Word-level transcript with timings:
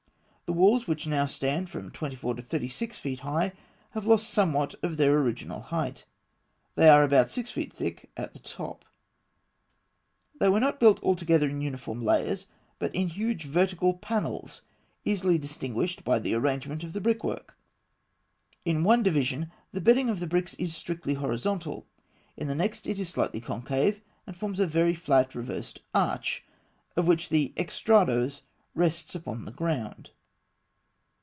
The 0.51 0.57
walls, 0.57 0.85
which 0.85 1.07
now 1.07 1.27
stand 1.27 1.69
from 1.69 1.91
twenty 1.91 2.17
four 2.17 2.35
to 2.35 2.41
thirty 2.41 2.67
six 2.67 2.97
feet 2.97 3.21
high, 3.21 3.53
have 3.91 4.05
lost 4.05 4.29
somewhat 4.29 4.75
of 4.83 4.97
their 4.97 5.15
original 5.17 5.61
height. 5.61 6.03
They 6.75 6.89
are 6.89 7.05
about 7.05 7.29
six 7.29 7.49
feet 7.49 7.71
thick 7.71 8.11
at 8.17 8.33
the 8.33 8.39
top. 8.39 8.83
They 10.41 10.49
were 10.49 10.59
not 10.59 10.77
built 10.77 11.01
all 11.01 11.15
together 11.15 11.47
in 11.47 11.61
uniform 11.61 12.01
layers, 12.01 12.47
but 12.79 12.93
in 12.93 13.07
huge 13.07 13.45
vertical 13.45 13.93
panels, 13.93 14.61
easily 15.05 15.37
distinguished 15.37 16.03
by 16.03 16.19
the 16.19 16.33
arrangement 16.33 16.83
of 16.83 16.91
the 16.91 16.99
brickwork. 16.99 17.57
In 18.65 18.83
one 18.83 19.03
division 19.03 19.49
the 19.71 19.79
bedding 19.79 20.09
of 20.09 20.19
the 20.19 20.27
bricks 20.27 20.53
is 20.55 20.75
strictly 20.75 21.13
horizontal; 21.13 21.87
in 22.35 22.49
the 22.49 22.55
next 22.55 22.87
it 22.87 22.99
is 22.99 23.07
slightly 23.07 23.39
concave, 23.39 24.01
and 24.27 24.35
forms 24.35 24.59
a 24.59 24.65
very 24.67 24.95
flat 24.95 25.33
reversed 25.33 25.79
arch, 25.93 26.43
of 26.97 27.07
which 27.07 27.29
the 27.29 27.53
extrados 27.55 28.41
rests 28.75 29.15
upon 29.15 29.45
the 29.45 29.53
ground. 29.53 30.09